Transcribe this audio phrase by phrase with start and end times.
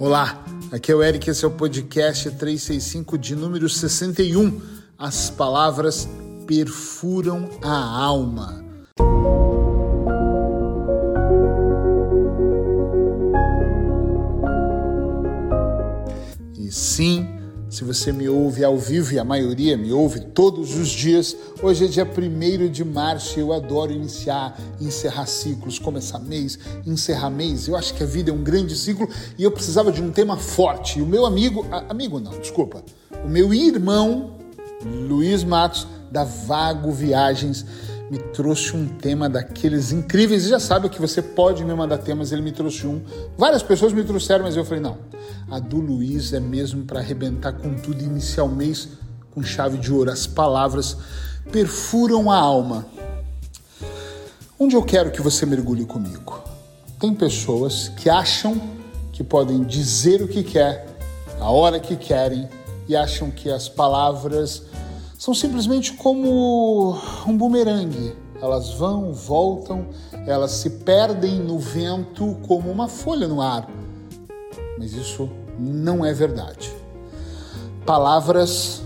[0.00, 4.60] Olá, aqui é o Eric, esse é o podcast 365 de número 61.
[4.96, 6.08] As palavras
[6.46, 8.64] perfuram a alma.
[16.56, 17.26] E sim,
[17.78, 21.84] se você me ouve ao vivo, e a maioria me ouve todos os dias, hoje
[21.84, 27.68] é dia 1 de março e eu adoro iniciar, encerrar ciclos, começar mês, encerrar mês.
[27.68, 30.36] Eu acho que a vida é um grande ciclo e eu precisava de um tema
[30.36, 30.98] forte.
[30.98, 32.82] E o meu amigo, amigo não, desculpa,
[33.24, 34.32] o meu irmão,
[34.84, 37.64] Luiz Matos, da Vago Viagens,
[38.10, 40.44] me trouxe um tema daqueles incríveis.
[40.44, 43.02] E já sabe que você pode me mandar temas, ele me trouxe um.
[43.36, 44.98] Várias pessoas me trouxeram, mas eu falei: não,
[45.50, 48.88] a do Luiz é mesmo para arrebentar com tudo, iniciar o mês
[49.30, 50.10] com chave de ouro.
[50.10, 50.96] As palavras
[51.50, 52.86] perfuram a alma.
[54.58, 56.42] Onde eu quero que você mergulhe comigo?
[56.98, 58.60] Tem pessoas que acham
[59.12, 60.86] que podem dizer o que quer,
[61.38, 62.48] a hora que querem,
[62.88, 64.64] e acham que as palavras
[65.18, 68.14] são simplesmente como um bumerangue.
[68.40, 69.88] Elas vão, voltam,
[70.24, 73.68] elas se perdem no vento como uma folha no ar.
[74.78, 76.72] Mas isso não é verdade.
[77.84, 78.80] Palavras,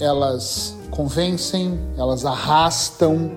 [0.00, 3.32] elas convencem, elas arrastam,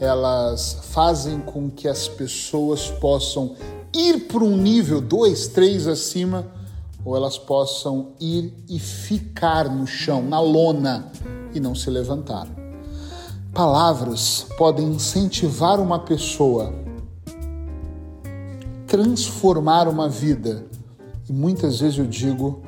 [0.00, 3.54] elas fazem com que as pessoas possam
[3.94, 6.46] ir para um nível dois, três acima,
[7.04, 11.12] ou elas possam ir e ficar no chão, na lona,
[11.56, 12.46] e não se levantar.
[13.52, 16.74] Palavras podem incentivar uma pessoa,
[18.86, 20.66] transformar uma vida.
[21.28, 22.62] E muitas vezes eu digo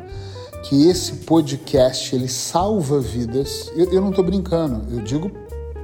[0.64, 3.70] que esse podcast ele salva vidas.
[3.77, 5.30] Eu, eu não estou brincando, eu digo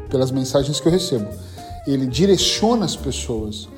[0.09, 1.29] pelas mensagens que eu recebo.
[1.87, 3.69] Ele direciona as pessoas,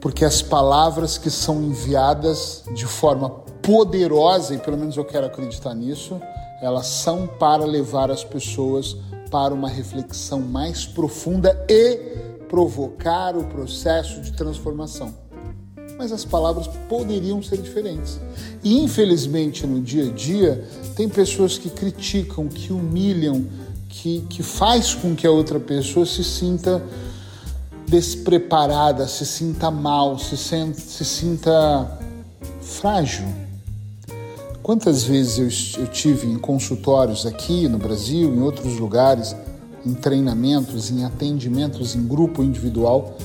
[0.00, 3.30] porque as palavras que são enviadas de forma
[3.62, 6.20] poderosa, e pelo menos eu quero acreditar nisso,
[6.60, 8.96] elas são para levar as pessoas
[9.30, 11.96] para uma reflexão mais profunda e
[12.48, 15.14] provocar o processo de transformação.
[15.96, 18.20] Mas as palavras poderiam ser diferentes.
[18.62, 20.64] E infelizmente no dia a dia
[20.96, 23.46] tem pessoas que criticam, que humilham,
[23.88, 26.82] que, que faz com que a outra pessoa se sinta
[27.86, 31.98] despreparada, se sinta mal, se, sente, se sinta
[32.60, 33.26] frágil.
[34.68, 39.34] Quantas vezes eu, eu tive em consultórios aqui no Brasil, em outros lugares,
[39.82, 43.16] em treinamentos, em atendimentos em grupo individual,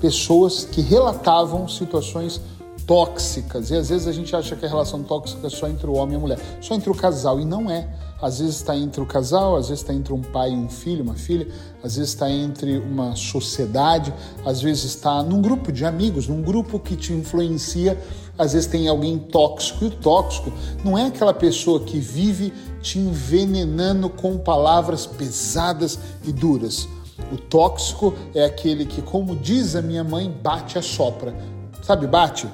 [0.00, 2.40] pessoas que relatavam situações
[2.86, 3.70] tóxicas.
[3.70, 6.14] E às vezes a gente acha que a relação tóxica é só entre o homem
[6.14, 7.86] e a mulher, só entre o casal, e não é.
[8.22, 11.04] Às vezes está entre o casal, às vezes está entre um pai e um filho,
[11.04, 11.46] uma filha,
[11.84, 14.14] às vezes está entre uma sociedade,
[14.46, 18.00] às vezes está num grupo de amigos, num grupo que te influencia,
[18.38, 19.84] às vezes tem alguém tóxico.
[19.84, 20.52] E o tóxico
[20.84, 22.52] não é aquela pessoa que vive
[22.82, 26.88] te envenenando com palavras pesadas e duras.
[27.32, 31.34] O tóxico é aquele que, como diz a minha mãe, bate a sopra.
[31.82, 32.48] Sabe, bate?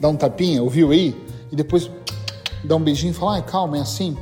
[0.00, 1.16] Dá um tapinha, ouviu aí?
[1.50, 1.90] E depois
[2.64, 4.16] dá um beijinho e fala, ai, calma, é assim?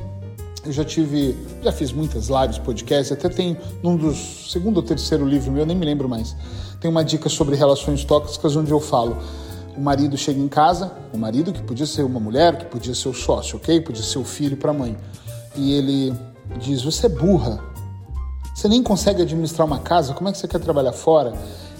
[0.65, 5.25] Eu já tive, já fiz muitas lives, podcasts, até tem num dos segundo ou terceiro
[5.25, 6.35] livro meu, nem me lembro mais.
[6.79, 9.17] Tem uma dica sobre relações tóxicas onde eu falo:
[9.77, 13.09] o marido chega em casa, o marido que podia ser uma mulher, que podia ser
[13.09, 13.79] o sócio, ok?
[13.79, 14.97] Podia ser o filho para a mãe.
[15.55, 16.13] E ele
[16.59, 17.63] diz: Você é burra.
[18.55, 21.33] Você nem consegue administrar uma casa, como é que você quer trabalhar fora?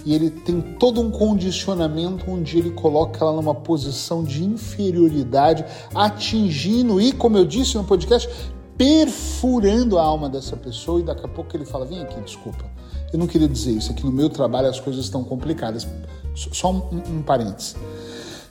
[0.06, 7.00] E ele tem todo um condicionamento onde ele coloca ela numa posição de inferioridade, atingindo
[7.00, 8.30] e, como eu disse no podcast,
[8.78, 12.64] perfurando a alma dessa pessoa e daqui a pouco ele fala: Vem aqui, desculpa.
[13.12, 15.86] Eu não queria dizer isso, aqui no meu trabalho as coisas estão complicadas.
[16.34, 17.74] Só um, um parênteses.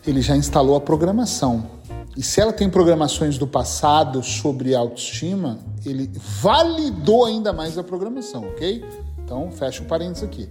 [0.06, 1.64] Ele já instalou a programação.
[2.18, 6.10] E se ela tem programações do passado sobre autoestima, ele
[6.42, 8.84] validou ainda mais a programação, ok?
[9.24, 10.50] Então, fecha o parênteses aqui.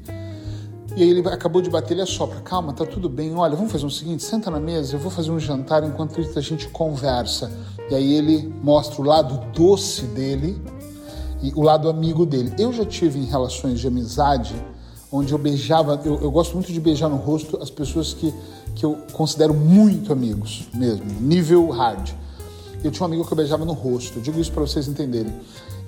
[0.97, 3.85] E aí ele acabou de bater, ele assopra, calma, tá tudo bem, olha, vamos fazer
[3.85, 7.51] o seguinte, senta na mesa, eu vou fazer um jantar enquanto a gente conversa.
[7.91, 10.61] E aí ele mostra o lado doce dele
[11.43, 12.53] e o lado amigo dele.
[12.59, 14.55] Eu já tive em relações de amizade
[15.11, 18.35] onde eu beijava, eu, eu gosto muito de beijar no rosto as pessoas que,
[18.75, 22.11] que eu considero muito amigos mesmo, nível hard.
[22.85, 25.33] Eu tinha um amigo que eu beijava no rosto, eu digo isso para vocês entenderem.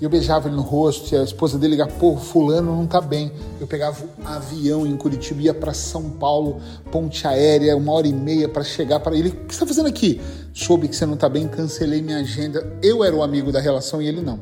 [0.00, 3.32] Eu beijava ele no rosto, e a esposa dele ligava, pô, fulano não tá bem.
[3.60, 8.12] Eu pegava um avião em Curitiba, ia para São Paulo, ponte aérea, uma hora e
[8.12, 9.30] meia para chegar para ele.
[9.30, 10.20] O que você tá fazendo aqui?
[10.54, 12.78] Soube que você não tá bem, cancelei minha agenda.
[12.82, 14.38] Eu era o amigo da relação e ele não.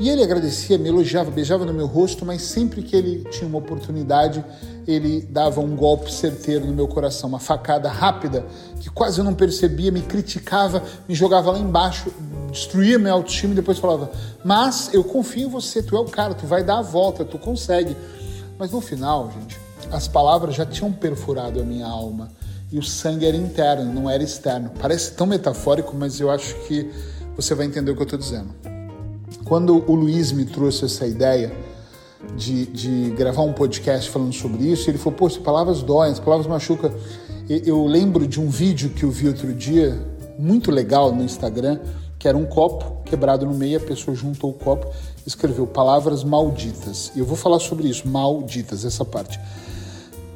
[0.00, 3.58] E ele agradecia, me elogiava, beijava no meu rosto, mas sempre que ele tinha uma
[3.58, 4.42] oportunidade,
[4.86, 8.44] ele dava um golpe certeiro no meu coração, uma facada rápida
[8.80, 12.10] que quase eu não percebia, me criticava, me jogava lá embaixo,
[12.50, 14.10] destruía minha autoestima e depois falava:
[14.42, 17.38] Mas eu confio em você, tu é o cara, tu vai dar a volta, tu
[17.38, 17.94] consegue.
[18.58, 19.58] Mas no final, gente,
[19.90, 22.30] as palavras já tinham perfurado a minha alma
[22.70, 24.70] e o sangue era interno, não era externo.
[24.80, 26.90] Parece tão metafórico, mas eu acho que
[27.36, 28.71] você vai entender o que eu estou dizendo.
[29.52, 31.54] Quando o Luiz me trouxe essa ideia
[32.34, 36.46] de, de gravar um podcast falando sobre isso, ele falou: as palavras doem, as palavras
[36.46, 36.90] machucam.
[37.50, 40.02] Eu lembro de um vídeo que eu vi outro dia,
[40.38, 41.78] muito legal no Instagram,
[42.18, 44.86] que era um copo quebrado no meio, a pessoa juntou o copo
[45.22, 47.12] e escreveu palavras malditas.
[47.14, 49.38] E eu vou falar sobre isso, malditas, essa parte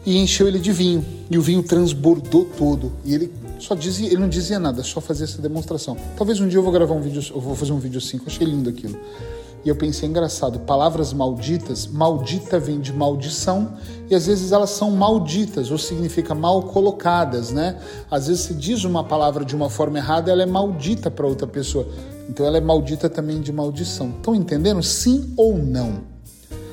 [0.06, 1.04] e encheu ele de vinho.
[1.28, 2.92] E o vinho transbordou todo.
[3.04, 5.96] E ele só dizia, ele não dizia nada, só fazia essa demonstração.
[6.16, 8.24] Talvez um dia eu vou gravar um vídeo, eu vou fazer um vídeo assim, eu
[8.26, 8.98] achei lindo aquilo.
[9.64, 13.72] E eu pensei, engraçado, palavras malditas, maldita vem de maldição,
[14.08, 17.76] e às vezes elas são malditas, ou significa mal colocadas, né?
[18.08, 21.48] Às vezes se diz uma palavra de uma forma errada, ela é maldita para outra
[21.48, 21.88] pessoa.
[22.28, 24.10] Então ela é maldita também de maldição.
[24.10, 24.82] Estão entendendo?
[24.84, 26.15] Sim ou não?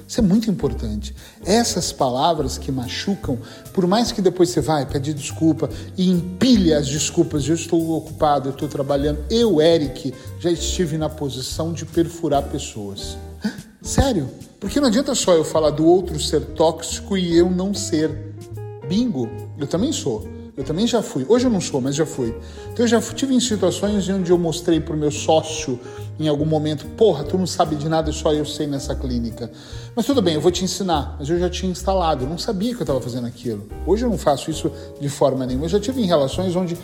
[0.08, 1.16] Isso é muito importante.
[1.46, 3.38] Essas palavras que machucam,
[3.74, 8.50] por mais que depois você vai pedir desculpa e empilha as desculpas, eu estou ocupado,
[8.50, 13.18] eu estou trabalhando, eu, Eric, já estive na posição de perfurar pessoas.
[13.82, 14.30] Sério?
[14.60, 18.34] Porque não adianta só eu falar do outro ser tóxico e eu não ser.
[18.88, 20.28] Bingo, eu também sou.
[20.56, 21.26] Eu também já fui.
[21.28, 22.36] Hoje eu não sou, mas já fui.
[22.72, 25.80] Então eu já tive em situações onde eu mostrei para o meu sócio
[26.20, 29.52] em algum momento, porra, tu não sabe de nada, só eu sei nessa clínica.
[29.96, 31.16] Mas tudo bem, eu vou te ensinar.
[31.18, 33.68] Mas eu já tinha instalado, eu não sabia que eu estava fazendo aquilo.
[33.88, 34.72] Hoje eu não faço isso
[35.02, 35.66] de forma nenhuma.
[35.66, 36.78] Eu já tive em relações onde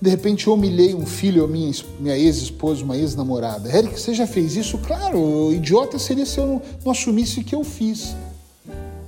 [0.00, 3.68] de repente eu humilhei um filho ou minha, minha ex-esposa, uma ex-namorada.
[3.68, 4.76] Eric, você já fez isso?
[4.78, 8.16] Claro, idiota seria se eu não, não assumisse que eu fiz.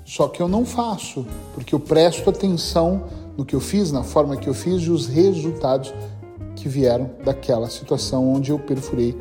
[0.04, 4.36] Só que eu não faço, porque eu presto atenção no que eu fiz, na forma
[4.36, 5.92] que eu fiz e os resultados
[6.54, 9.16] que vieram daquela situação onde eu perfurei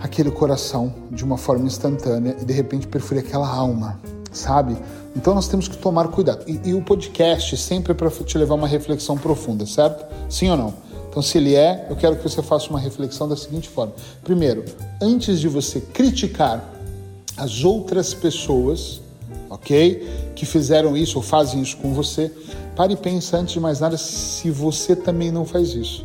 [0.00, 4.00] aquele coração de uma forma instantânea e de repente perfurei aquela alma,
[4.32, 4.76] sabe?
[5.16, 6.44] Então nós temos que tomar cuidado.
[6.46, 10.04] E, e o podcast sempre é para te levar uma reflexão profunda, certo?
[10.28, 10.84] Sim ou não?
[11.14, 13.92] Então, se ele é, eu quero que você faça uma reflexão da seguinte forma:
[14.24, 14.64] primeiro,
[15.00, 16.74] antes de você criticar
[17.36, 19.00] as outras pessoas,
[19.54, 20.32] ok?
[20.34, 22.30] Que fizeram isso ou fazem isso com você,
[22.76, 26.04] Pare e pense antes de mais nada se você também não faz isso.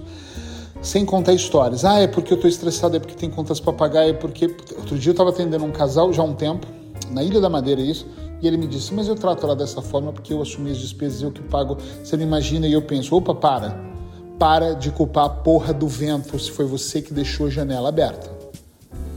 [0.81, 1.83] Sem contar histórias.
[1.83, 4.45] Ah, é porque eu estou estressado, é porque tem contas para pagar, é porque.
[4.77, 6.67] Outro dia eu estava atendendo um casal já há um tempo,
[7.09, 8.05] na Ilha da Madeira, isso,
[8.39, 11.21] e ele me disse: Mas eu trato ela dessa forma porque eu assumi as despesas,
[11.21, 11.75] eu que pago.
[12.03, 13.89] Você não imagina, e eu penso: opa, para.
[14.37, 18.38] Para de culpar a porra do vento se foi você que deixou a janela aberta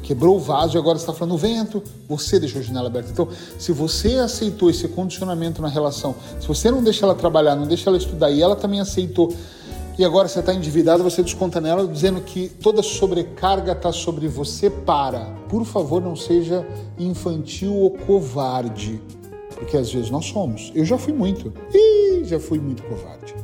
[0.03, 3.11] quebrou o vaso e agora está falando o vento, você deixou a janela aberta.
[3.11, 3.29] Então,
[3.59, 7.89] se você aceitou esse condicionamento na relação, se você não deixa ela trabalhar, não deixa
[7.89, 9.33] ela estudar e ela também aceitou,
[9.99, 14.71] e agora você está endividado, você desconta nela dizendo que toda sobrecarga está sobre você,
[14.71, 15.27] para.
[15.49, 16.67] Por favor, não seja
[16.99, 19.01] infantil ou covarde,
[19.55, 20.73] porque às vezes nós somos.
[20.75, 23.35] Eu já fui muito, e já fui muito covarde.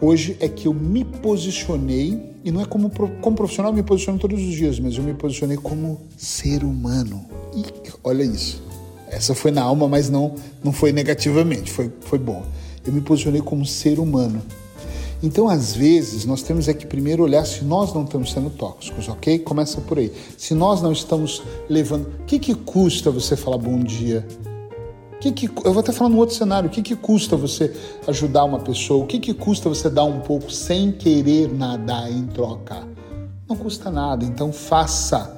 [0.00, 4.18] Hoje é que eu me posicionei e não é como, como profissional eu me posiciono
[4.18, 7.24] todos os dias, mas eu me posicionei como ser humano.
[7.54, 7.64] E
[8.02, 8.62] olha isso.
[9.08, 12.42] Essa foi na alma, mas não, não foi negativamente, foi, foi bom.
[12.84, 14.42] Eu me posicionei como ser humano.
[15.22, 19.08] Então, às vezes, nós temos é que primeiro olhar se nós não estamos sendo tóxicos,
[19.08, 19.38] ok?
[19.38, 20.12] Começa por aí.
[20.36, 22.08] Se nós não estamos levando.
[22.20, 24.26] O que, que custa você falar bom dia?
[25.24, 26.68] Que que, eu vou até falar num outro cenário.
[26.68, 27.74] O que, que custa você
[28.06, 29.02] ajudar uma pessoa?
[29.02, 32.86] O que, que custa você dar um pouco sem querer nada em troca?
[33.48, 34.22] Não custa nada.
[34.22, 35.34] Então faça.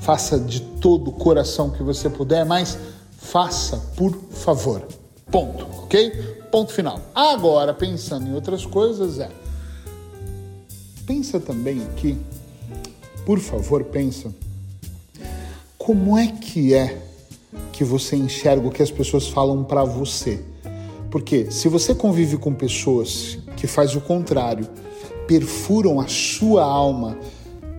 [0.00, 2.76] Faça de todo o coração que você puder, mas
[3.16, 4.86] faça, por favor.
[5.30, 6.10] Ponto, ok?
[6.52, 7.00] Ponto final.
[7.14, 9.30] Agora, pensando em outras coisas, é.
[11.06, 12.18] Pensa também aqui,
[13.24, 14.30] por favor, pensa.
[15.78, 17.15] Como é que é
[17.76, 20.40] que você enxerga o que as pessoas falam para você.
[21.10, 24.66] Porque se você convive com pessoas que faz o contrário,
[25.26, 27.18] perfuram a sua alma,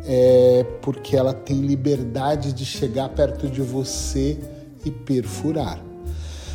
[0.05, 4.37] é porque ela tem liberdade de chegar perto de você
[4.85, 5.83] e perfurar.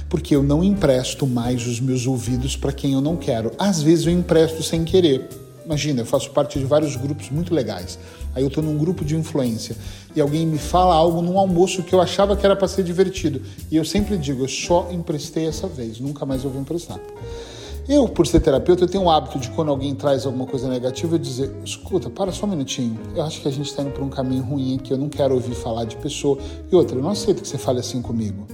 [0.08, 3.50] Porque eu não empresto mais os meus ouvidos para quem eu não quero.
[3.58, 5.28] Às vezes eu empresto sem querer.
[5.64, 7.98] Imagina, eu faço parte de vários grupos muito legais.
[8.34, 9.76] Aí eu estou num grupo de influência
[10.14, 13.42] e alguém me fala algo num almoço que eu achava que era para ser divertido.
[13.70, 16.98] E eu sempre digo, eu só emprestei essa vez, nunca mais eu vou emprestar.
[17.88, 21.16] Eu, por ser terapeuta, eu tenho o hábito de quando alguém traz alguma coisa negativa,
[21.16, 22.98] eu dizer, escuta, para só um minutinho.
[23.14, 25.34] Eu acho que a gente está indo por um caminho ruim aqui, eu não quero
[25.34, 26.38] ouvir falar de pessoa.
[26.70, 28.46] E outra, eu não aceito que você fale assim comigo.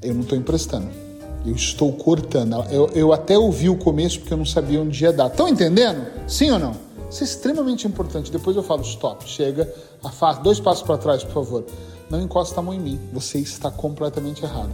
[0.00, 1.11] Eu não estou emprestando.
[1.44, 2.64] Eu estou cortando.
[2.70, 5.26] Eu, eu até ouvi o começo porque eu não sabia onde ia dar.
[5.26, 6.06] Estão entendendo?
[6.26, 6.72] Sim ou não?
[7.10, 8.30] Isso é extremamente importante.
[8.30, 9.72] Depois eu falo, stop, chega,
[10.02, 11.64] afasta, dois passos para trás, por favor.
[12.08, 13.00] Não encosta a mão em mim.
[13.12, 14.70] Você está completamente errado.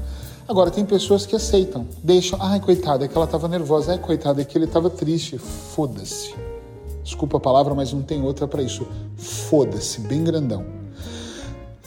[0.47, 4.41] Agora, tem pessoas que aceitam, deixam, ai, coitada, é que ela estava nervosa, ai, coitada,
[4.41, 5.37] é que ele estava triste.
[5.37, 6.35] Foda-se.
[7.03, 8.87] Desculpa a palavra, mas não tem outra para isso.
[9.17, 10.78] Foda-se, bem grandão.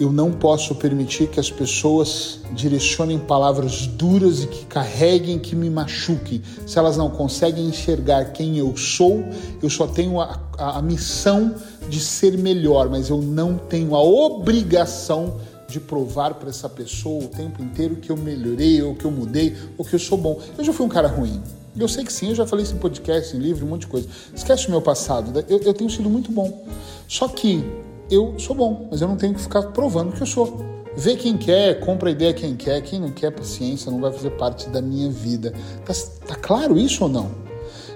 [0.02, 5.70] Eu não posso permitir que as pessoas direcionem palavras duras e que carreguem, que me
[5.70, 6.42] machuquem.
[6.66, 9.24] Se elas não conseguem enxergar quem eu sou,
[9.62, 11.54] eu só tenho a, a, a missão
[11.88, 15.36] de ser melhor, mas eu não tenho a obrigação
[15.68, 19.56] de provar para essa pessoa o tempo inteiro que eu melhorei, ou que eu mudei,
[19.78, 20.40] ou que eu sou bom.
[20.58, 21.44] Eu já fui um cara ruim.
[21.78, 23.88] Eu sei que sim, eu já falei isso em podcast, em livro, um monte de
[23.88, 24.08] coisa.
[24.34, 25.46] Esquece o meu passado, né?
[25.48, 26.66] eu, eu tenho sido muito bom.
[27.08, 27.64] Só que
[28.12, 30.60] eu sou bom, mas eu não tenho que ficar provando que eu sou.
[30.96, 34.32] Vê quem quer, compra a ideia quem quer, quem não quer, paciência, não vai fazer
[34.32, 35.54] parte da minha vida.
[35.86, 35.94] Tá,
[36.28, 37.32] tá claro isso ou não?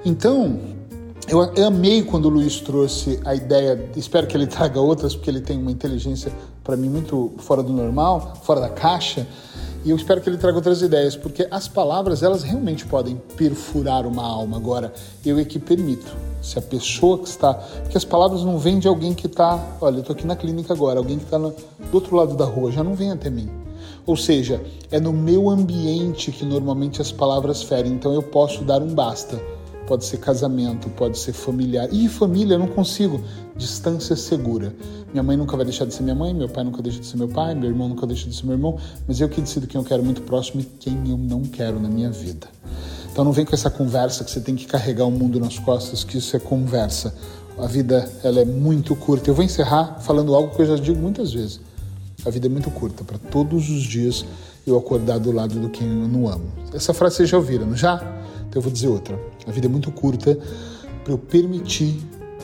[0.06, 0.75] Então,
[1.28, 5.42] eu, amei quando o Luiz trouxe a ideia, espero que ele traga outras, porque ele
[5.42, 6.32] tem uma inteligência,
[6.64, 9.28] para mim, muito fora do normal, fora da caixa,
[9.84, 14.08] e eu espero que ele traga outras ideias, porque as palavras, elas realmente podem perfurar
[14.08, 14.58] uma alma.
[14.58, 14.92] Agora,
[15.24, 16.12] eu é que permito.
[16.42, 17.54] Se a pessoa que está.
[17.54, 19.64] Porque as palavras não vêm de alguém que está.
[19.80, 21.54] Olha, eu estou aqui na clínica agora, alguém que está do
[21.94, 23.48] outro lado da rua, já não vem até mim.
[24.08, 28.82] Ou seja, é no meu ambiente que normalmente as palavras ferem, então eu posso dar
[28.82, 29.40] um basta
[29.88, 31.88] pode ser casamento, pode ser familiar.
[31.92, 33.22] E família, eu não consigo.
[33.56, 34.74] Distância segura.
[35.12, 37.18] Minha mãe nunca vai deixar de ser minha mãe, meu pai nunca deixa de ser
[37.18, 38.78] meu pai, meu irmão nunca deixa de ser meu irmão,
[39.08, 41.88] mas eu que decido quem eu quero muito próximo e quem eu não quero na
[41.88, 42.48] minha vida.
[43.12, 46.04] Então não vem com essa conversa que você tem que carregar o mundo nas costas,
[46.04, 47.16] que isso é conversa.
[47.58, 49.30] A vida ela é muito curta.
[49.30, 51.62] Eu vou encerrar falando algo que eu já digo muitas vezes.
[52.26, 54.26] A vida é muito curta para todos os dias
[54.66, 56.52] eu acordar do lado do quem eu não amo.
[56.74, 57.96] Essa frase vocês já ouviram, não já?
[58.48, 59.20] Então eu vou dizer outra.
[59.48, 60.38] A vida é muito curta
[61.04, 61.98] para eu permitir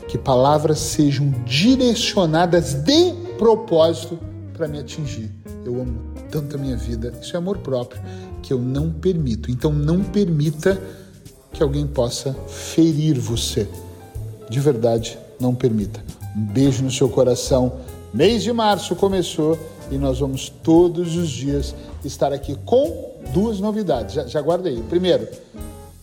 [0.08, 4.20] que palavras sejam direcionadas de propósito
[4.54, 5.32] para me atingir.
[5.66, 6.00] Eu amo
[6.30, 8.02] tanto a minha vida, isso é amor próprio,
[8.42, 9.50] que eu não permito.
[9.50, 10.82] Então não permita
[11.52, 13.68] que alguém possa ferir você.
[14.50, 16.04] De verdade, não permita.
[16.36, 17.74] Um beijo no seu coração.
[18.14, 19.58] Mês de março começou
[19.92, 24.16] e nós vamos todos os dias estar aqui com duas novidades.
[24.16, 24.82] Já, já guarda aí.
[24.90, 25.28] Primeiro,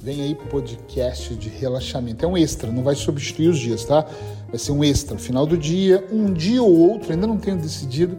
[0.00, 2.24] Vem aí podcast de relaxamento.
[2.24, 4.06] É um extra, não vai substituir os dias, tá?
[4.48, 5.18] Vai ser um extra.
[5.18, 8.16] Final do dia, um dia ou outro, ainda não tenho decidido.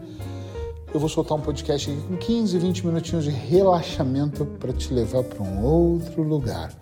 [0.93, 5.23] Eu vou soltar um podcast aqui com 15, 20 minutinhos de relaxamento para te levar
[5.23, 6.73] para um outro lugar.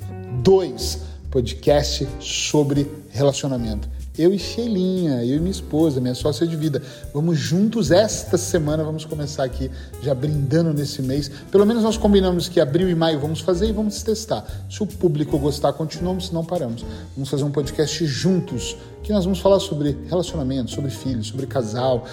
[0.41, 3.87] Dois, podcast sobre relacionamento.
[4.17, 6.81] Eu e Sheilinha, eu e minha esposa, minha sócia de vida,
[7.13, 9.69] vamos juntos esta semana, vamos começar aqui
[10.01, 11.29] já brindando nesse mês.
[11.51, 14.43] Pelo menos nós combinamos que abril e maio vamos fazer e vamos testar.
[14.67, 16.83] Se o público gostar, continuamos, se não paramos.
[17.15, 22.05] Vamos fazer um podcast juntos, que nós vamos falar sobre relacionamento, sobre filhos, sobre casal,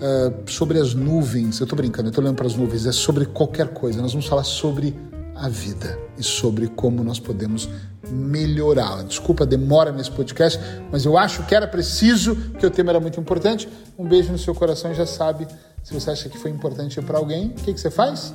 [0.00, 1.60] uh, sobre as nuvens.
[1.60, 4.00] Eu tô brincando, eu tô olhando para as nuvens, é sobre qualquer coisa.
[4.00, 4.96] Nós vamos falar sobre
[5.40, 7.68] a vida e sobre como nós podemos
[8.10, 9.02] melhorá-la.
[9.02, 10.60] Desculpa a demora nesse podcast,
[10.92, 13.68] mas eu acho que era preciso, que o tema era muito importante.
[13.98, 15.46] Um beijo no seu coração e já sabe,
[15.82, 18.34] se você acha que foi importante para alguém, o que, que você faz?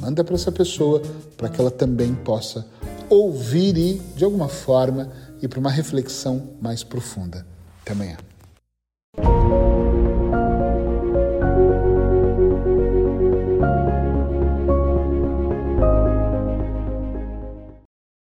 [0.00, 1.00] Manda para essa pessoa
[1.36, 2.66] para que ela também possa
[3.08, 7.46] ouvir e, de alguma forma, ir para uma reflexão mais profunda.
[7.82, 8.16] Até amanhã.